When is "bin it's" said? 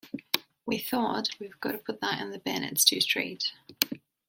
2.39-2.83